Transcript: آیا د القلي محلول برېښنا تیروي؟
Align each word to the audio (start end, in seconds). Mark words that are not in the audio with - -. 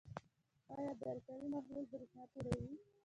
آیا 0.75 0.91
د 0.99 1.01
القلي 1.11 1.47
محلول 1.53 1.85
برېښنا 1.91 2.23
تیروي؟ 2.31 2.75